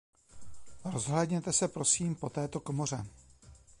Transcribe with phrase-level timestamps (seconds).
[0.85, 3.05] Rozhlédněte se prosím po této komoře.